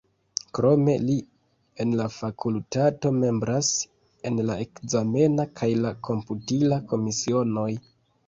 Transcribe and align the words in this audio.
Krome 0.57 0.93
li 1.07 1.17
en 1.83 1.91
la 1.99 2.05
fakultato 2.13 3.11
membras 3.17 3.69
en 4.31 4.41
la 4.49 4.57
ekzamena 4.65 5.47
kaj 5.61 5.71
la 5.85 5.93
komputila 6.09 6.83
komisionoj. 6.95 7.71